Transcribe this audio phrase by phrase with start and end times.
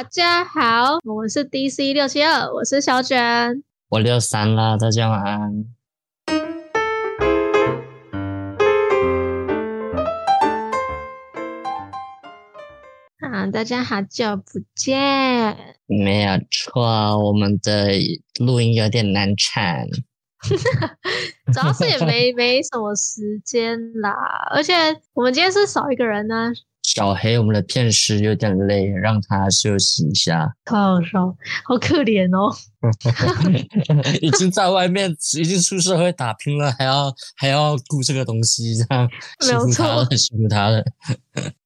[0.00, 5.64] 大家好，我们是 DC 六七二，我是小卷，我六三啦，大家晚安。
[13.18, 15.56] 啊，大家好久不见。
[15.86, 17.88] 没有错，我们的
[18.38, 19.88] 录音有点难产。
[21.52, 24.12] 主要是也没没什么时间啦，
[24.50, 24.72] 而且
[25.14, 26.52] 我们今天是少一个人呢。
[26.84, 30.50] 小黑，我们的片师有点累，让他休息一下。
[30.64, 32.54] 好笑，好可怜哦！
[34.22, 39.06] 已经在外面，已经出社会打拼了，还要还要顾这个东西，这样
[39.40, 40.82] 辛苦他了，辛苦他了。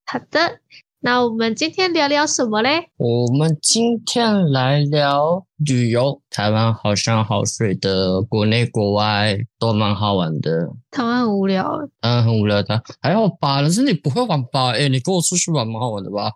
[0.06, 0.58] 好的。
[1.04, 2.86] 那我们今天聊聊什么嘞？
[2.96, 6.22] 我们今天来聊旅游。
[6.30, 10.70] 台湾好山好水的，国内国外都蛮好玩的。
[10.92, 13.60] 台湾很无聊，嗯，很无聊的，还好吧？
[13.62, 14.70] 但是你不会玩吧？
[14.70, 16.30] 哎，你跟我出去玩蛮好玩的吧？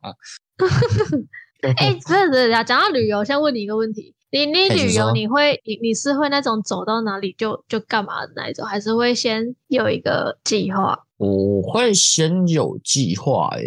[1.79, 10.99] 哎，真的真的，讲到旅游，先问你一个问题：你你旅游你会你你是会那种走到哪里就就干嘛的那一种，还是会先有一个计划？
[11.19, 13.63] 我会先有计划，哎。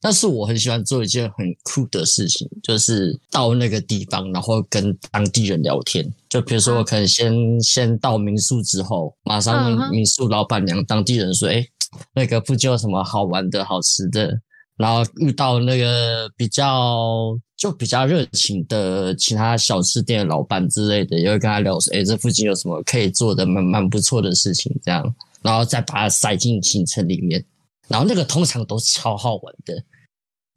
[0.00, 6.06] 但是我很喜欢做一件很酷的事情，就是到那个地方，然后跟当地人聊天。
[6.28, 11.66] 就比如说，我可能先、嗯、先到民宿之后，马上问民宿老板娘、当地人说：“哎，
[12.14, 14.38] 那个附近有什么好玩的、好吃的？”
[14.76, 27.42] 然后遇到那个比较就比较热情的其他小吃店的老板之类的，也会跟他聊说：“哎，这附近有什么可以做的蛮蛮不错的事情？”这样，然后再把它塞进行程里面。
[27.88, 29.82] 然后那个通常都超好玩的。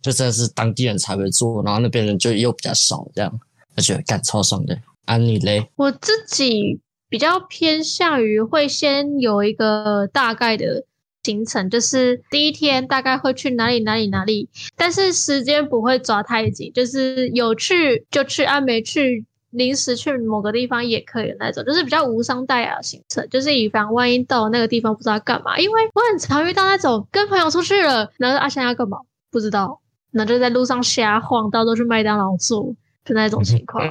[0.02, 3.40] 就真的是当地人才会做，然后那边人就又比较少，这样
[3.76, 4.82] 而且干超爽的。
[5.04, 5.70] 啊，你嘞？
[5.76, 10.86] 我自己比较偏向于会先有一个大概的
[11.22, 28.98] 行程，就是第一天大概会去哪里哪里哪里，但是时间不会抓太紧，就是有去就去，啊没去临时去某个地方也可以那种，就是比较无伤大雅的行程，就是以防万一到那个地方不知道干嘛，因为我很常遇到那种跟朋友出去了，然后阿香要干嘛
[29.32, 29.80] 不知道。
[30.12, 33.84] 那就在路上瞎晃，到处去麦当劳住，就那种情况。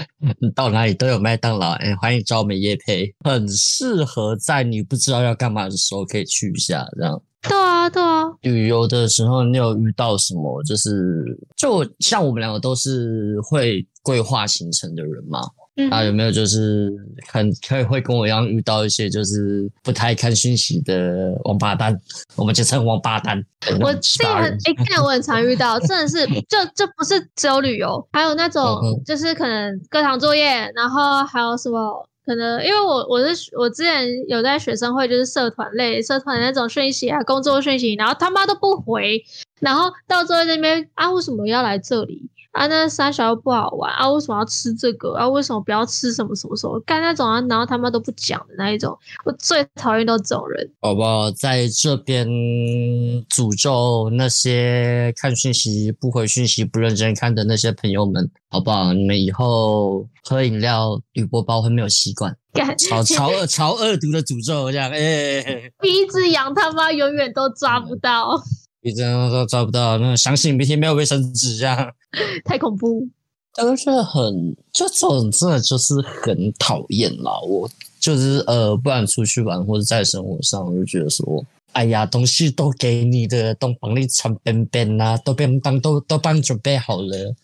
[0.54, 7.22] 到哪里都有麦当劳，哎、欢迎找我们业配，很适合在你不知道要干嘛的时候可以去一下，这样。
[7.48, 8.24] 对啊，对啊。
[8.42, 10.62] 旅游的时候，你有遇到什么？
[10.64, 11.24] 就是
[11.56, 15.40] 就像我们两个都是会规划行程的人嘛。
[15.76, 16.92] 嗯，啊，有没有就是
[17.28, 21.98] 很可以会跟我一样遇到一些就是不太看讯息的王八蛋？
[22.36, 23.42] 我们就称王八蛋。
[23.80, 39.24] 我这个很哎，看、欸、我很常遇到，真的是 就就不是只有旅游，还有那种就是可能课堂作业，然后还有什么可能，因为我我是我之前有在学生会，就是社团类社团那种讯息啊，工作讯息，然后他妈都不回，
[39.60, 42.30] 然后到最后那边啊，为什么要来这里？
[42.52, 44.10] 啊，那三小又不好玩啊！
[44.10, 45.26] 为什么要吃这个啊？
[45.26, 46.78] 为什么不要吃什么什么什么？
[46.80, 50.70] 干那种啊，然后他们都不讲的那一种，我最讨厌到这种人。
[50.78, 52.26] 宝宝在这边
[53.28, 58.92] 诅咒那些看讯息不回讯息、不认真看的那些朋友们，好不好？
[58.92, 62.36] 你们以后喝饮料铝箔包会没有习惯，
[62.78, 68.38] 超超恶超恶毒的诅咒这样，哎、欸，鼻子痒他妈永远都抓不到。
[68.82, 71.92] 嗯一张都抓不到，那相信明天没有卫生纸这样，
[72.44, 73.06] 太恐怖。
[73.54, 77.30] 但是很，就这种真的就是很讨厌啦。
[77.46, 77.70] 我
[78.00, 87.34] 就是呃，不然出去玩或者在生活上，我就觉得说，哎呀，东西都给你的，都帮你穿便便啦，都便当都都帮你准备好了，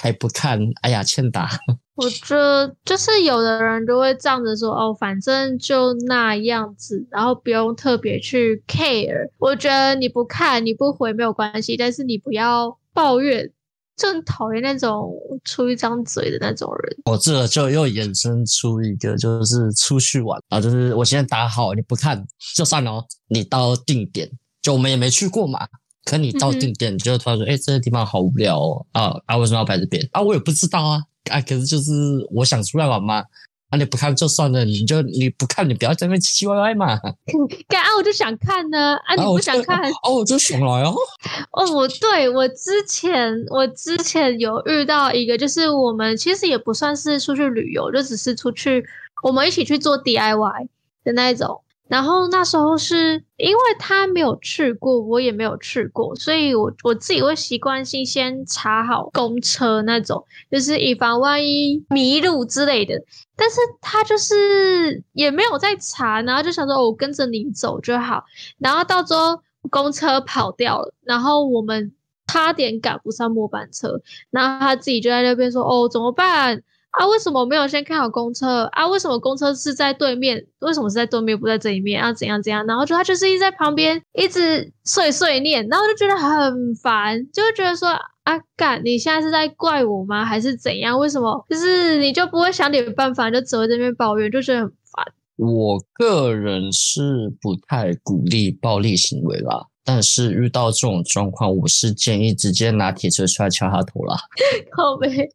[0.00, 1.50] 还不看，哎呀，欠打。
[1.96, 9.30] 我觉得就是有的人就会这样子说哦，反正就那样子，然后不用特别去 care。
[9.38, 13.48] 我觉得你不看你不回没有关系，但是你不要抱怨，
[13.96, 16.96] 就很讨厌那种出一张嘴的那种人。
[17.04, 22.26] 我这个就又衍生出一个，就是出去玩啊，就是我现在打好，你不看
[22.56, 23.04] 就算了哦。
[23.28, 24.28] 你到定点，
[24.60, 25.60] 就我们也没去过嘛，
[26.04, 30.20] 可你到定点，你就突然说，哎、嗯，这个地方好无聊哦，啊啊，为什么要摆这边啊？
[30.20, 31.00] 我也不知道啊。
[31.30, 31.92] 啊，可是就是
[32.30, 33.24] 我想出来玩嘛，
[33.70, 36.98] 啊，你不看就算了，你就你不看，你不要在那边唧唧歪歪嘛。
[37.68, 40.94] 干啊，我就想看呢，啊，你不想看，哦、啊，我就想来哦。
[41.52, 48.84] 哦，我对我之前我之前有遇到一个，就是我们其实也不算是出去旅游，就只是出去
[49.22, 50.68] 我们一起去做 DIY
[51.04, 51.60] 的那一种。
[51.86, 62.94] 然后那时候是因为他没有去过，我也没有去过，所以我我自己会习惯性先查好公车那种，就是以防万一迷路之类的。
[63.36, 68.24] 但是他就是也没有在查，然后就想说，哦，我跟着你走就好。
[68.58, 69.38] 然后到时候
[69.70, 71.92] 公车跑掉了，然后我们
[72.26, 76.62] 差点赶不上末班车，然后他自己就在那边说：“哦，怎么办？”
[76.98, 78.86] 啊，为什么没有先看好公车啊？
[78.86, 80.46] 为什么公车是在对面？
[80.60, 82.12] 为什么是在对面不在这一面啊？
[82.12, 82.64] 怎样怎样？
[82.66, 87.88] 然后就他就是一直在旁边一直碎碎念，然后就觉得很烦，就觉得说
[88.22, 90.24] 啊，干，你现在是在怪我吗？
[90.24, 90.96] 还是怎样？
[90.98, 95.04] 为什么就是你就不会想点办法，就只会在那边抱怨，就觉得很烦。
[95.36, 99.66] 我个人是不太鼓励暴力行为啦。
[99.86, 104.16] 但是遇到这种状况，我是建议直接拿铁锤出来敲他头啦。
[104.74, 105.30] 靠北，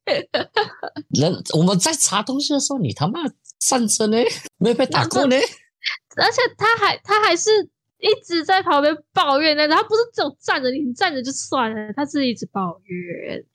[1.09, 3.19] 人我们在查东西的时候，你他妈
[3.59, 4.17] 站着呢，
[4.57, 5.35] 没有被打过呢。
[6.15, 7.49] 而且他还他还是
[7.99, 13.45] 一直在旁边抱怨呢，他不是只有站着，你站着就算了，他是一直抱怨。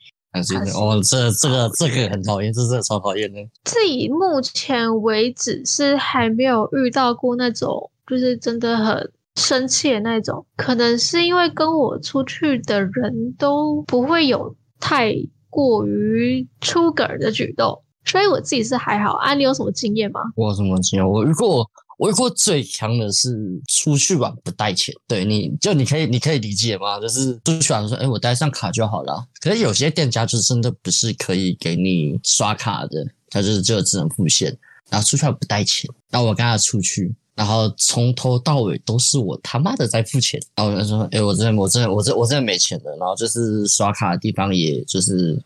[0.77, 3.41] 哦，这这个这个很讨厌，这真的超讨厌的。
[3.65, 9.13] 自己目前为止是还没有遇到过那种，就是真的很。
[9.37, 15.15] 生气的那种，可能是因为跟我出去的人都不会有太
[15.51, 19.15] 过于出格的举动，所以我自己是还好。
[19.15, 20.21] 啊，你有什么经验吗？
[20.37, 21.09] 我有什么经验？
[21.09, 23.37] 我遇过，我遇过最强的是
[23.67, 24.95] 出去玩不带钱。
[25.09, 27.01] 对，你就你可以你可以理解吗？
[27.01, 29.25] 就是出去玩说，哎，我带上卡就好了。
[29.41, 34.57] 可是有些店家就真的不是可以给你刷卡的，他就是就只能付现，
[34.91, 37.13] 然后出去玩不带钱，然后我跟他出去。
[37.35, 42.97] 然后从头到尾都是我他妈的在付钱，然后他说，哎，我真的，我真的，我真，我真的没钱了。
[42.99, 45.41] 然后就是刷卡的地方，也就是。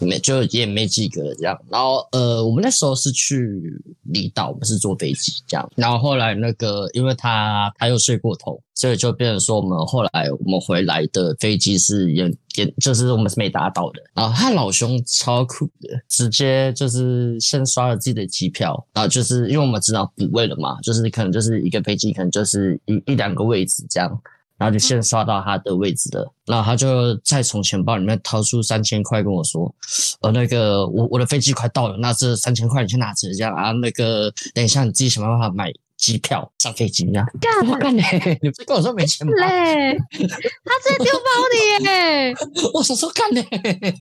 [0.00, 3.60] 没就也没几个这样，然后呃，我们那时候是去
[4.04, 24.20] 离岛，我们是坐飞机这样，然后后来那个，因为他他又睡过头，所以就变成说我们后来我们回来的飞机是也也就是我们是没打到的，然后他老兄超酷的，直接就是先刷了自己的机票，然后就是因为我们知道补位了嘛，就是可能就是一个飞机可能就是一一两个位置这样。
[24.58, 29.72] 然后就先刷到他的位置的，然后他就再从钱包里面掏出三千块跟我说
[30.20, 38.02] ：“呃，那个我我的飞机快到了，那这三千块你去拿着，这样啊，那个等一下你自己想办法买机票上飞机呀。”干嘛干嘞？
[38.42, 39.32] 你不是跟我说没钱吗？
[39.36, 42.34] 嘞，他直接丢包里耶！
[42.74, 43.46] 我说说干嘞，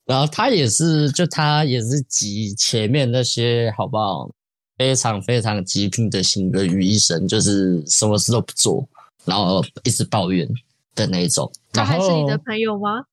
[0.06, 4.28] 然后他也是，就他也是集前面那些好不好？
[4.78, 8.88] 非常非常极品的性格于一生，就是什么事都不做。
[9.28, 10.48] 然后一直抱怨
[10.96, 13.04] 的那一种，他还是你的朋友吗？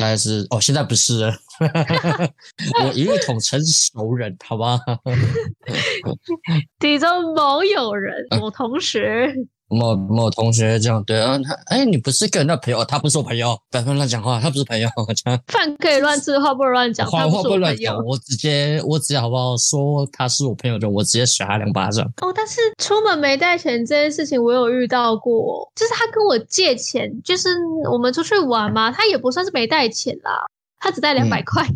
[0.00, 1.34] 那还是哦，现在不是了，
[2.84, 4.78] 我一律统称熟人，好吧？
[6.78, 9.34] 体中某友人，某同学。
[9.68, 14.88] 某某同学这样对啊，他哎，你不是跟那朋友，他不是我朋友，不要乱讲话，他不是朋友。
[15.48, 17.96] 饭可以乱吃，话不能乱讲，话话不能乱讲。
[18.04, 22.04] 我直接，我直接好不好说他是我朋友的，我直接甩他两巴掌。
[22.22, 27.50] 哦，但是出门没带钱这件事情，我有遇到过，就是他跟我借钱，就是
[27.90, 30.44] 我们出去玩嘛，他也不算是没带钱啦。
[30.80, 31.72] 他只带两百块，嗯、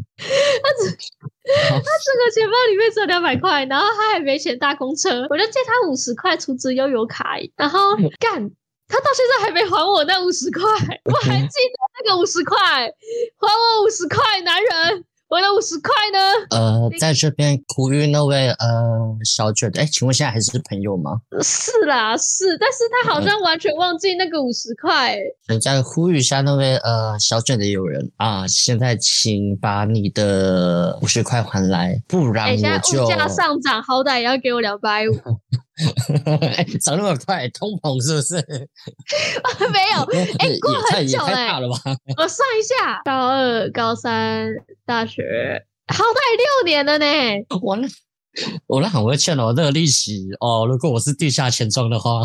[0.62, 8.50] 他只他整个钱包里面只有两百块，然后他还没钱搭公车，我就借他五十块储值悠游卡，然后干，
[8.88, 10.62] 他到现在还没还我那五十块，
[11.04, 15.05] 我还记得那个五十块，还我五十块，男人。
[15.32, 16.19] 我的五十块呢？
[16.50, 21.23] 呃，在这边呼吁那位呃小卷的，哎，请问现在还是朋友吗？
[21.43, 25.17] 是啦，是，但是他好像完全忘记那个五十块。
[25.49, 33.03] 你再呼吁一下那位呃小卷的友人啊，现在请把你的五十块还来，不然我就。
[33.06, 35.12] 物价上涨，好歹也要给我两百五。
[36.56, 38.36] 哎，涨那么快，通膨是不是？
[39.72, 40.03] 没有，
[40.39, 41.60] 哎、欸，过很久哎、欸。
[41.62, 44.48] 我算一下，高二、高三、
[44.86, 45.22] 大学，
[45.89, 47.06] 好歹六年了呢。
[47.62, 47.89] 我那，
[48.67, 50.67] 我那很会欠哦，这个利息哦。
[50.67, 52.22] 如果我是地下钱庄的话，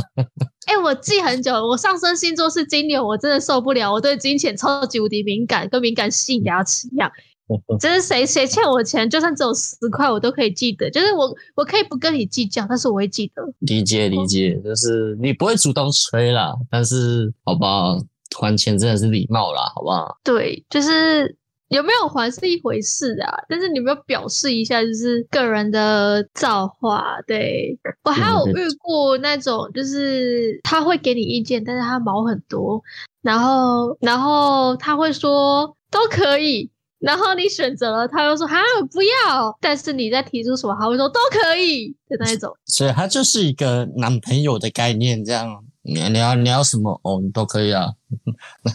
[0.68, 1.54] 哎、欸，我记很久。
[1.68, 7.12] 我上升星座是金牛，我真的受不了，我对金钱超级无敌敏感，跟敏感性牙齿一样。
[7.80, 10.90] 就是谁谁欠我钱，就算只有十块，我都可以记得。
[10.90, 13.42] 就是我我可以不跟你计较，但是我会记得。
[13.60, 17.98] 理解理解，就是你不会主动催啦，但是好不好？
[18.40, 20.18] 还钱真的是礼貌啦，好不好？
[20.24, 21.36] 对，就是
[21.70, 27.18] 有没有还是一回事啊，但是你有没有表示一下，就是个人的造化。
[27.26, 32.80] 对，我还有遇过那种，就是他会给你意见，但是他毛很多，
[33.22, 36.70] 然后然后他会说都可以。
[37.00, 38.58] 然后你选择了，他又说哈
[38.92, 42.52] 不要，但是你在提出什么，他会说都可以的那一种。
[42.66, 47.88] 所以他就是一个男朋友的概念，这样你你要你要什么哦，你都可以啊。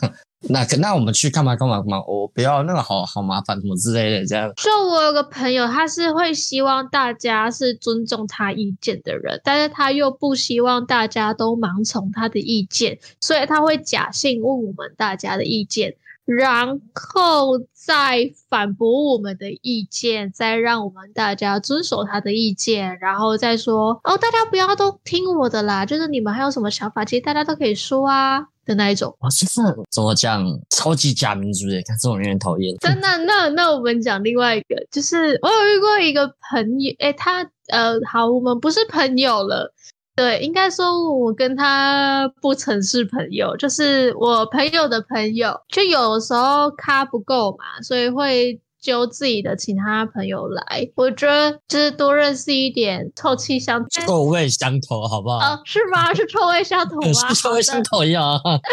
[0.49, 1.99] 那那那我们去干嘛干嘛干嘛？
[2.05, 4.53] 我、哦、不要那个好好麻烦什么之类的这样。
[4.57, 15.95] 就我有个朋友，他是会希望大家是尊重他意见的人，但是他又不希望大家都盲从他的意见，所以他会假性问我们大家的意见。
[16.25, 29.15] 然后再反驳我们的意见，再让我们大家遵守他的意见，然后再说哦，大家不要都听我的啦，就是你们还有什么想法，其实大家都可以说啊的那一种。
[29.21, 29.61] 哇，其实
[29.91, 32.77] 怎么讲，超级假民主耶，看这种人讨厌。
[32.79, 39.75] 真的，那那我们讲另外一个，就是我有遇过一个朋友，诶，他呃，好，我们不是朋友了。
[40.15, 48.61] 对，应该说我跟他不曾是朋友，就是我朋友的朋友，就有时候咖不够嘛，所以会。
[48.83, 55.39] 揪自己的其他朋友来，我觉得就是多认识一点，臭气相臭味相投，好不好？
[55.39, 56.13] 哦，是吗？
[56.13, 57.13] 是臭味相投吗？
[57.31, 58.21] 是臭味相投呀。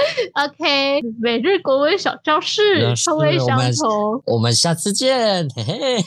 [0.34, 4.34] OK，每日国文小教室，臭味相投我。
[4.34, 6.04] 我们下次见，嘿嘿。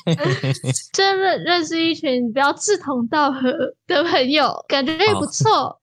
[0.92, 3.52] 真的认识一群比较志同道合
[3.86, 5.78] 的朋友，感觉也不错。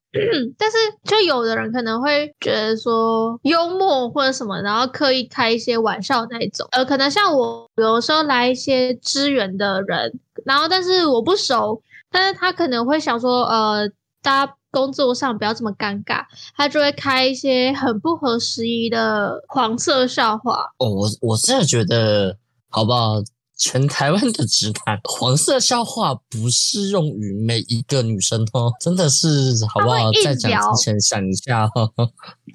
[0.57, 6.67] 但是，就有的人可能会觉得说幽默或者什么，然后刻意开一些玩笑那一种。
[6.71, 13.87] 呃，可能像我有时候来一些支援的人，然后但是我不熟，但是他可能会想说，呃，
[14.23, 16.23] 大家工作上不要这么尴尬，
[16.55, 20.71] 他就会开一些很不合时宜的黄色笑话。
[20.79, 22.35] 哦，我我真的觉得，
[22.69, 23.21] 好不好？
[23.59, 29.27] 全台湾的直男，黄色笑话不适用于每一个女生哦，真的是
[29.67, 30.09] 好不好？
[30.23, 31.91] 在讲之前想一下哦。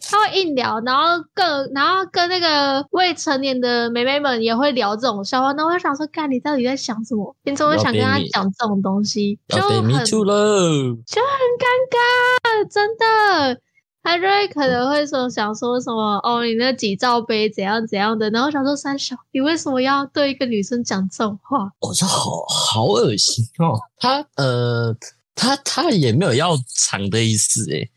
[0.00, 7.37] 他会硬聊，然后跟然后跟那个未成年的妹妹们也会聊这种笑话，那我就想说，干你到底在想什么？
[7.44, 9.38] 你怎么想跟他讲这种东西？
[9.49, 11.04] 就很就很尴
[11.92, 13.61] 尬，真的。
[14.04, 21.73] 他就会可能会说想说什么哦，你那几罩杯怎样怎样的，然后想说三小，你为什么要对一个女生讲这种话？
[21.80, 23.80] 我这好好恶心哦。
[23.96, 24.94] 他呃，
[25.34, 27.90] 他他也没有要藏的意思诶，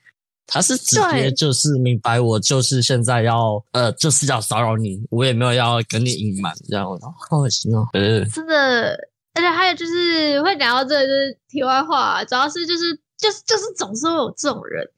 [0.48, 6.88] 他是直接就是明白我就是现在要呃就是要骚扰你，我也没有要跟你隐瞒这样，
[7.30, 7.86] 好恶心哦。
[7.92, 8.92] 呃，真的，
[9.34, 14.90] 而且还有就是会聊到这个就是题外话，主要是就是就是就是总是会有这种人。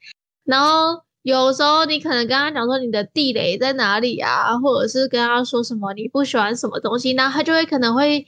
[0.50, 8.26] 然后有时候你可能跟他讲说你的地雷在哪里啊，或者是跟他说什么你不喜欢什么东西，那他就会可能会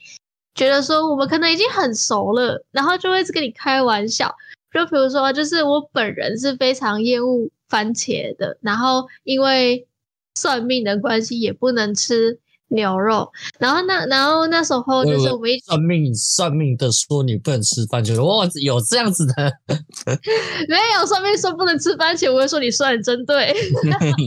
[0.54, 4.32] 觉得说我们可能已经很熟了，然后就会一直跟你开玩笑。
[4.72, 9.86] 就比如说，就是我本人是非常厌恶番茄的，然后因为
[10.34, 12.38] 算命的关系也不能吃。
[12.72, 19.52] 牛肉，然后那然后那时候就是我们一算命算命的说你不能吃番茄，哇，有这样子的？
[20.68, 23.54] 没有算命说不能吃番茄，我会说你算的真对。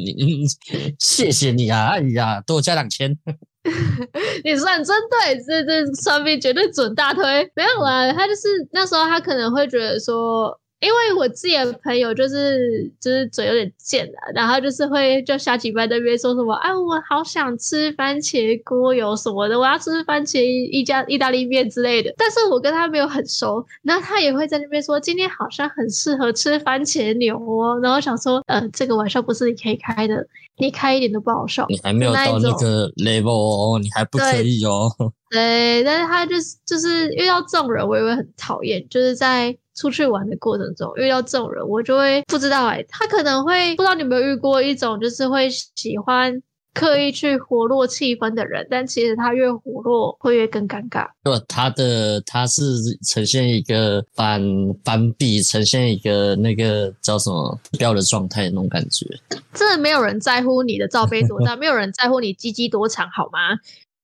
[1.00, 3.18] 谢谢你啊，哎呀，多加两千。
[4.44, 7.24] 你算真对，这这算命绝对准大推。
[7.56, 10.60] 没有啊，他就是那时候他可能会觉得说。
[10.82, 22.14] 因为我自己的朋友就是就是嘴有点贱的，然后就是会就瞎鸡巴在那边说什么，哎，我好想吃番茄锅油什么的，我要吃番茄一家意大利面之类的。
[22.18, 27.80] 但是我跟他没有很熟，然后他也会在那边说，今天好像很适合吃番茄牛哦。
[27.82, 30.28] 然后想说，呃，这个玩笑不是你可以开的，
[30.58, 31.66] 你开一点都不好笑。
[31.70, 34.92] 你还没有到那个 level 哦，你还不可以哦。
[35.32, 39.58] 对，对，但是他就是就是遇到这种人，我也会很讨厌，就是在。
[39.76, 46.42] 出去玩的过程中遇到这种人，我就会不知道哎、欸，他可能会不知道你有没有遇过一种，就是会喜欢
[46.74, 51.08] 刻意去活络气氛的人，但其实他越活络会越更尴尬。
[51.24, 52.62] 不，他的他是
[53.06, 54.42] 呈现一个反
[54.84, 59.06] 反比，呈现一个那个叫什么标的状态的那种感觉。
[59.54, 63.58] 真的没有人在乎你的罩杯多大， 没有人在乎你鸡鸡多长，好吗？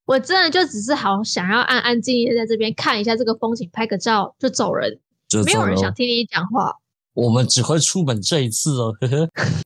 [0.06, 5.00] 我真的就只是好想要安安静静在这边看一下这个风景，拍个照就走人。
[5.43, 6.73] 没有人想听你讲话。
[7.13, 8.95] 我们只会出门这一次哦。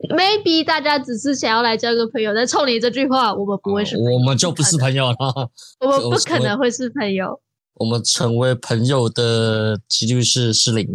[0.10, 3.96] Maybe 大家只是想要来交个朋友，但冲你这句话，我们不会是。
[3.98, 5.18] 我们就不是朋友了。
[5.80, 7.40] 我们不可能会是朋友。
[7.76, 10.88] 我们成为朋友的几率是是零。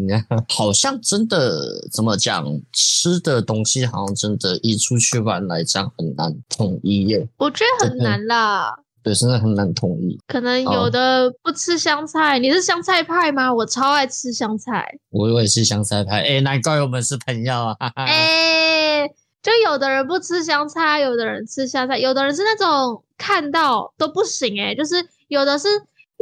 [0.49, 7.29] 好像真的怎么讲，吃的东西好像真的，一出去玩来讲很难统一耶。
[7.37, 8.77] 我觉得很难啦。
[9.03, 10.19] 对，真的很难统一。
[10.27, 13.53] 可能有的不吃香菜，你是香菜派吗？
[13.53, 14.87] 我超爱吃香菜。
[15.11, 17.91] 我我也是香菜派，哎，难怪我们是朋友啊！
[17.95, 19.09] 哎，
[19.43, 24.97] 就有的人不吃香菜，有的人吃香菜，有的人是那种看到都不行，哎，就是
[25.29, 25.69] 有的是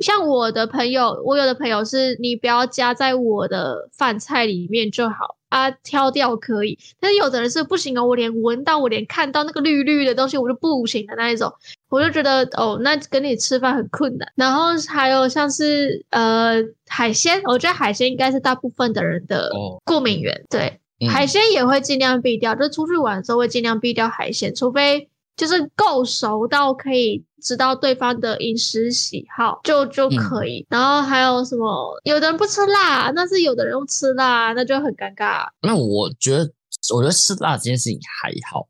[0.00, 5.36] 像我的朋友，我有的朋友是你不要加在我的饭菜里面就好。
[5.48, 8.04] 啊，挑掉可以，但是有的人是不行哦。
[8.04, 11.50] 我连闻到，我连看到那个绿绿的东西，我就不行的那一种，
[11.88, 14.30] 我就觉得哦，那跟你吃饭很困难。
[14.36, 19.50] 然后还有像是呃海鲜，我觉得海鲜应该是大部分的人的
[19.86, 20.38] 过敏源。
[20.50, 30.60] 对，嗯、海鲜也会尽量避掉，就出去玩的时候会尽量避掉海鲜，除非就是够熟到可以知道对方的饮食喜好，就就可以。
[30.70, 32.00] 嗯、然后还有什么？
[32.04, 35.46] 有的人不吃辣，但是有的人又吃辣，那就很尴尬。
[35.62, 36.50] 那我觉得，
[36.94, 38.66] 我觉得吃辣这件事情还好，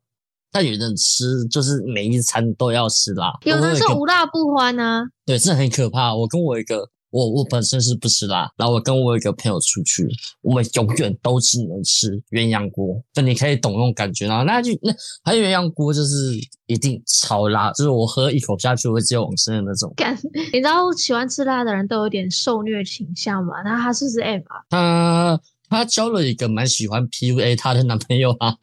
[0.51, 5.03] 但有的人吃就是每一餐都要吃辣，有的是无辣不欢呢、啊。
[5.25, 6.15] 对，这很可怕。
[6.15, 6.89] 我跟我一个。
[7.11, 10.07] 我我本身是不吃辣，然后我跟我一个朋友出去，
[10.41, 14.27] 我们永远都只能吃鸳鸯锅，就你可以懂那种感觉。
[14.27, 16.33] 然后那就那还有鸳鸯锅就是
[16.67, 19.93] 一定超辣，就是我喝一口下去会直接往生的那种。
[20.53, 23.61] 你知道喜欢吃辣的人都有点受虐倾向吗？
[23.63, 24.61] 那他是不是 M 啊？
[24.69, 28.55] 他他交了一个蛮喜欢 PUA 他的男朋友啊。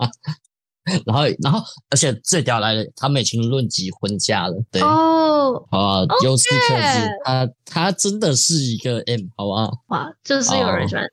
[1.05, 9.73] 然后，然后，而且最屌来了，他们已经论及婚嫁了，对哦，好啊，由此可知，他他真的是一个 M，好不好？
[9.89, 11.05] 哇，就是有人喜欢。
[11.05, 11.09] 哦、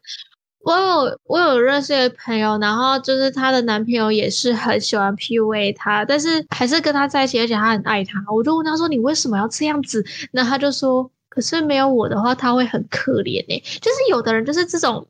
[0.66, 8.24] 我有我有认识一个朋友，然后就是她的男朋友也是很喜欢 PUA 她，但是还是跟她在一起，而且他很爱她。
[8.34, 15.06] 我就问他说：“你为什么要这样子？”那他就说：“可是没有我的话，他会很可怜诶。”就是有的人就是这种。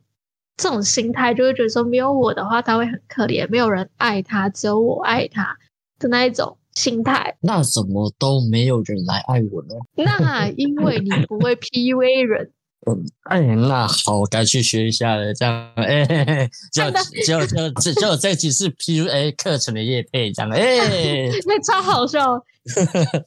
[0.56, 5.58] 这种心态就会觉得说，没有我的话他会很可怜，没有人爱他，只有我爱他
[6.00, 7.36] 的那一种心态。
[7.42, 9.76] 那怎么都没有人来爱我呢？
[9.96, 12.52] 那因为你不会 PUA 人。
[12.86, 15.34] 嗯，哎，那好，我该去学一下了。
[15.34, 16.84] 这样，哎，就
[17.26, 22.44] 就就就就这几次 PUA 课程的业配，这样，哎， 那 超好笑。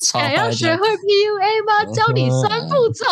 [0.00, 1.92] 想要学会 PUA 吗？
[1.92, 3.04] 教你三步骤。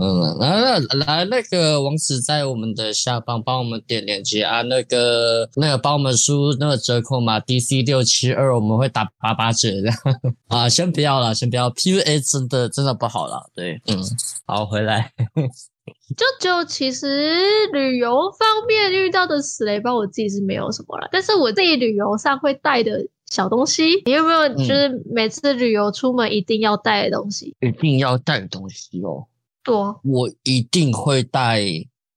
[0.00, 9.90] 嗯，来来，那个王子在我们的下方帮我们点链接啊，那个那个帮我们输那个折扣码 DC 六七二，我们会打八八折的
[10.48, 10.68] 啊。
[10.68, 13.50] 先不要了，先不要，PUA 真的真的不好了。
[13.54, 14.02] 对，嗯，
[14.46, 15.12] 好，回来。
[16.16, 23.06] 就就其实旅游方面遇到的死雷包，我自己是没有什么了，但是我自己旅游上会带的。
[23.30, 27.54] 小东西，你有没有就是每次旅游出门一定要带的东西？
[27.60, 29.24] 嗯、一定要带的东西哦。
[29.62, 31.62] 多，我一定会带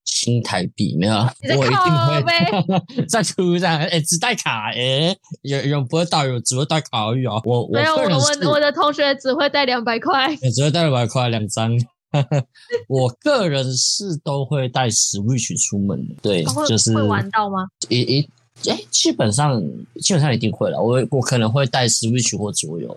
[0.05, 1.15] 新台币，没有？
[1.15, 1.77] 我一定
[2.25, 7.35] 会 在车上，哎、欸，只带卡，哎、欸，有有不会带，有只会带卡而已啊。
[7.45, 11.71] 我没有，我我我的同学只会带两百块， 只会带两百块两张。
[12.87, 17.67] 我个人是都会带 Switch 出门，对，就是会玩到吗？
[17.89, 18.29] 一一。
[18.69, 19.59] 哎，基本上
[19.99, 20.79] 基本上一定会了。
[20.79, 22.95] 我我可能会带 Switch 或桌游，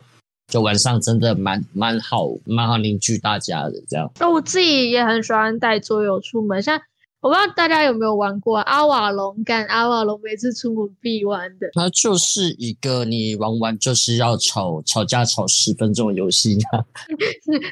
[0.49, 4.11] 就晚上真的蛮蛮好蛮好凝聚大家的这样。
[4.21, 6.81] 那我自己也很喜欢带桌游出门，像
[7.21, 11.67] 我不知道大家有没有玩过阿瓦隆，干阿瓦隆每次出门必玩的。
[11.73, 16.51] 它就是一个你玩完就是要吵吵架吵十分钟的游戏。
[16.55, 17.67] 你是梅林，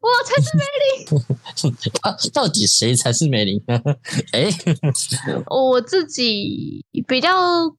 [0.00, 1.80] 我才是梅林。
[2.02, 3.62] 啊，到底谁才是梅林？
[4.32, 4.50] 哎，
[5.48, 7.30] 我自己比较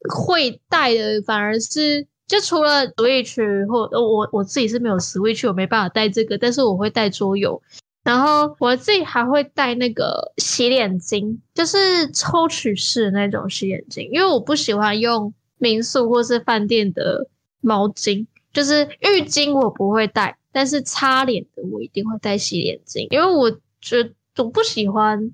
[0.10, 7.62] 会带的反而是，就除了 Switch 或我我自己是没有 Switch，我没办法带这个，但是我会带桌游。
[8.04, 17.28] 然后我自己还会带那个洗脸巾，就是抽取式的那种洗脸巾，因为我不喜欢用民宿或是饭店的
[17.62, 25.32] 毛巾，就是浴巾我不会带，但是擦脸的我一定会带洗脸巾，因为我觉得我不喜欢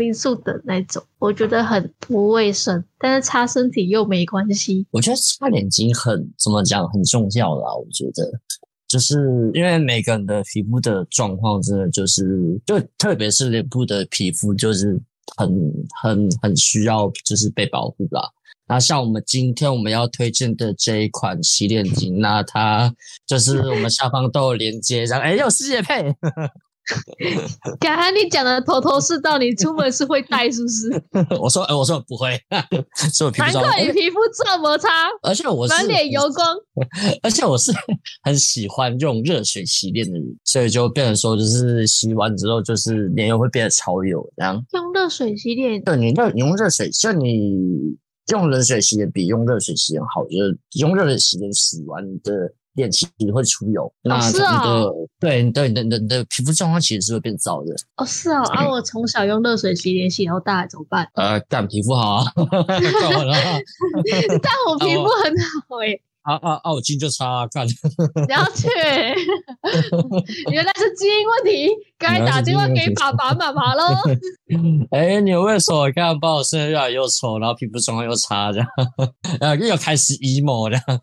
[0.00, 4.86] 民宿的那种，我觉得很不卫生，但是擦身体又没关系。
[4.90, 8.32] 我觉得擦脸巾很怎么讲很重要啦，我觉得。
[8.88, 9.14] 就是
[9.54, 15.00] 因为每个人的皮肤的状况，真的就是，就特别是脸部的皮肤，就是
[15.36, 15.48] 很
[16.02, 18.22] 很很需要，就是被保护啦。
[18.66, 22.92] 那像我们今天我们要推荐的这一款洗脸巾，那它
[23.26, 26.12] 就是我们下方都有连接，然后哎，有世界配。
[27.80, 31.02] 刚刚你讲的头头是道，你出门是会带是不是？
[31.40, 32.38] 我说，哎，我说不会，
[33.12, 33.52] 是我皮肤。
[33.52, 34.88] 难怪你皮肤这么差，
[35.22, 36.56] 而且我是满脸油光，
[37.22, 37.72] 而且我是
[38.22, 44.64] 很喜欢用热水洗脸的人，所以就变成说，就是洗完之后，就是脸又会变得超油这样。
[44.72, 45.82] 用热水洗脸？
[45.82, 47.96] 对，你热你用热水，像你
[48.32, 52.52] 用冷水洗脸比用热水洗脸好，就是用热水洗脸洗完的。
[52.80, 57.74] 脸其实会出油，那你的、哦哦、对对你的你的你的皮肤状况其实是会变糟的。
[57.96, 61.08] 哦，是哦，啊，我从小用热水洗脸洗到大，怎么办？
[61.14, 62.24] 呃，干皮肤好啊。
[64.42, 66.02] 但我皮肤很好哎、欸。
[66.22, 66.72] 啊啊啊！
[66.72, 67.66] 我筋就差干。
[68.28, 68.68] 了解，
[70.50, 73.84] 原来是基因问题，该打电话给爸爸妈妈喽。
[74.92, 78.68] 哎，你为什么看把我生的越来越丑，然后皮肤状况又差这样？
[79.40, 81.00] 然 后又开始 emo 这样。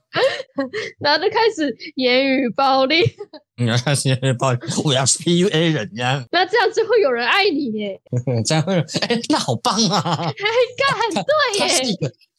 [1.00, 3.04] 然后就开始言语暴力，
[3.58, 6.24] 你要开始言语暴力，我要 PUA 人呀。
[6.32, 8.00] 那这样就会有人爱你耶？
[8.46, 10.02] 这样会，哎，那好棒啊！
[10.26, 11.98] 哎，干对耶。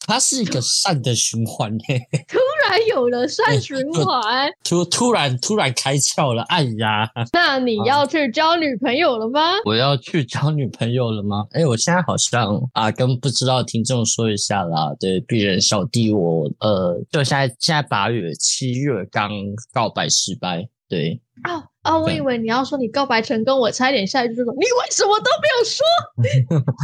[0.09, 2.01] 它是一个善的循环耶。
[2.27, 7.07] 突然有了善循环， 突突然突然开窍了，哎呀！
[7.31, 9.53] 那你要去交女朋友了吗？
[9.65, 11.45] 我要去交女朋友了吗？
[11.53, 14.91] 哎，我现在好像啊，跟不知道听众说一下啦。
[14.99, 19.29] 对，鄙人小弟我呃，就现在现在八月七月刚
[19.71, 21.21] 告白失败，对。
[21.47, 25.85] 哦哦，我以为你要说你告白成功，我差一点下一句就说你为什么都没有说？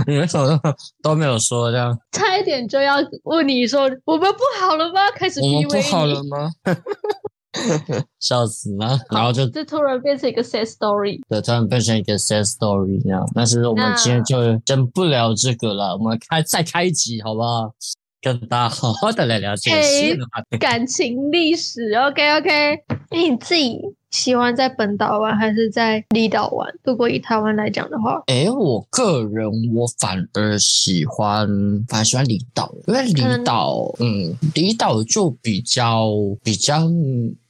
[0.07, 0.59] 你为什么
[1.03, 1.97] 都没有说 这样？
[2.13, 5.11] 差一点就要问你说我们不好了吗？
[5.15, 6.49] 开始我们不好了吗？
[8.19, 13.25] 笑死了，然后就这突然变成一个 sad story，对，突然变成一个 sad story 这样。
[13.33, 17.73] 但是我们今天就真不聊这个了，我们开再开一集好不好？
[18.21, 20.17] 跟大家好好的来聊这些
[20.59, 21.93] 感情历史。
[21.93, 22.79] OK OK，
[23.11, 23.79] 你自己。
[24.15, 26.73] 喜欢在本岛玩还是在离岛玩？
[26.83, 31.47] 如果以台湾来讲的话，哎，我个人我反而喜欢，
[31.89, 36.09] 反而喜欢离岛，因为离岛，嗯，离岛就比较
[36.41, 36.87] 比较，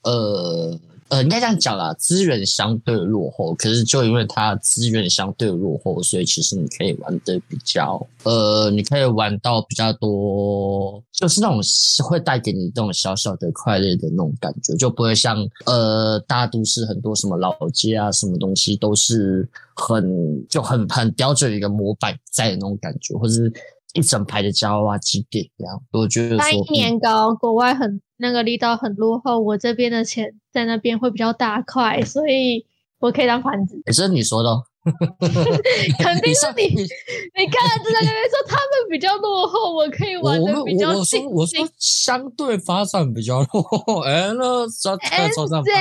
[0.04, 0.80] 呃。
[1.10, 11.62] 呃，应该这样讲啦，资源相对落后，可是就因为它资源相对落后，所以其实你可以玩的比较，呃，你可以玩到比较多，就是那种
[12.04, 15.38] 会带给你这种小小的快乐的那种感觉，就不会像
[15.68, 23.54] 呃大都市很多什么老街啊，什么东西都是很就很很标准一个模板在的那种感觉，或者是
[23.94, 25.80] 一整排的夹娃娃机店这样。
[25.92, 28.02] 我觉得说一年糕，嗯、国外很。
[28.18, 32.66] 那个离岛很落后，我这边的钱在那边会比较大块，所以
[33.00, 33.82] 我可以当盘子。
[33.86, 34.50] 也是你说的，
[36.00, 36.64] 肯定是你。
[36.76, 41.00] 你，你看，就在那边说他们比较落后，我可以玩的比较我。
[41.00, 44.02] 我说我说相对发展比较落后。
[44.02, 45.72] 哎，那这这这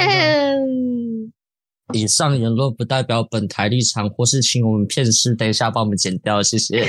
[1.93, 6.83] 以上言论不代表本台立场，或是请我们片师等一下帮我们剪掉，谢谢。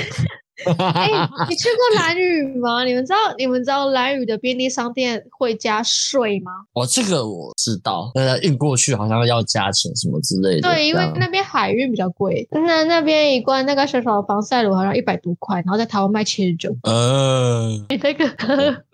[0.64, 2.84] 哎、欸， 你去过蓝屿吗？
[2.84, 6.52] 你们知道你们知道蓝屿的便利商店会加税吗？
[6.72, 10.68] 哦，这个我知道，呃，运过去好像要加钱什么之类的。
[10.68, 12.48] 对，因为那边海运比较贵。
[12.50, 16.74] 那那边一罐那个小小的防晒乳好像一百多块，然后在台湾卖七十九。
[16.84, 18.24] 呃，你这个，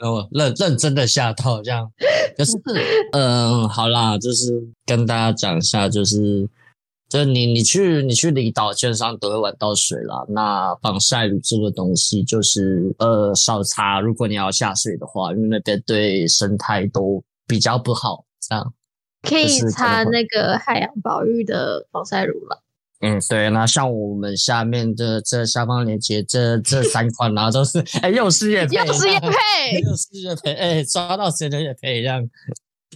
[0.01, 1.89] 我认认真的吓到这样。
[2.37, 2.53] 可是，
[3.13, 4.53] 嗯、呃，好啦，就是
[4.85, 6.49] 跟大家讲一下，就是。
[7.13, 10.25] 就你你去你去离岛，基本上都会玩到水啦。
[10.31, 18.25] 那防晒乳这个东西，就是呃少擦，如果你要下水的话，因为那边对生态都比较不好。
[18.41, 18.73] 这样
[19.21, 22.63] 可以擦那个海洋保育的防晒乳了。
[23.03, 23.51] 嗯，对。
[23.51, 32.27] 那像我们下面的这下方链接这这三款呢，都是哎又是业配，又是业配，又是业配，哎抓到谁的业配这样。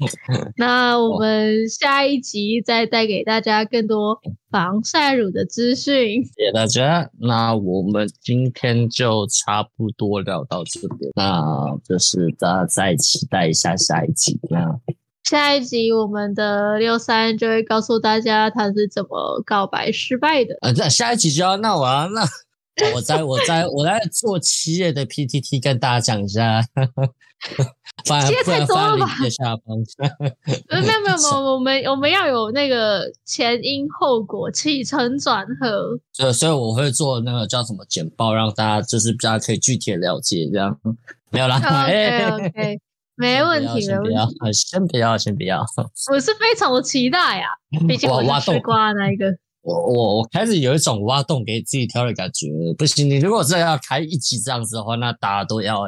[0.57, 4.19] 那我们下一集再带给大家更多
[4.51, 6.23] 防晒乳的资讯。
[6.25, 14.39] 谢谢大家，那我们今天就差不多聊到这边，那就是大家再期待一下下一集。
[14.51, 14.79] 那
[15.25, 20.57] 下一集我们的六三就会告诉大家他是怎么告白失败的。
[20.61, 22.23] 啊，这下一集就要闹完了。
[22.95, 26.63] 我在我在我在做七页的 PTT 跟大家讲一下，
[28.05, 29.77] 翻翻翻里面下方。
[30.71, 35.99] 没有没有没有， 我们我们要有那个前因后果、起承转合。
[36.13, 40.79] 所以所以我会做那个叫什么简报，让大家就是比较可以具体的了解这样。
[41.31, 42.79] 没有啦，OK OK，
[43.17, 44.53] 没问题没问题。
[44.53, 45.65] 先不要先不要，
[46.13, 47.49] 我是非常的期待啊，
[47.89, 49.27] 毕竟我是吃瓜那一个。
[49.67, 52.47] 我我我开始有一种挖洞给自己挑的感觉，
[52.79, 55.83] 不行，你如果真的要开一集这样子的话，那大家都要，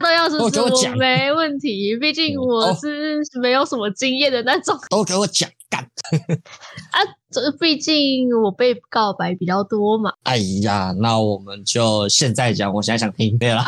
[0.00, 5.82] 那要是我讲没问题，毕竟我是没有什么经验的那种，都给我讲干
[6.92, 6.98] 啊！
[7.30, 10.10] 这毕竟我被告白比较多嘛。
[10.22, 13.62] 哎呀，那我们就现在讲，我现在想听对了。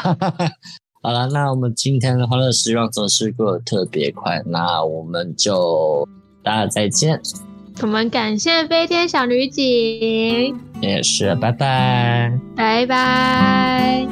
[1.05, 6.09] 好了，那我们今天的欢乐时光总是过得特别快，那我们就
[6.43, 7.21] 大家再见。
[7.81, 14.07] 我们感谢飞天小女警，也是，拜拜，拜拜。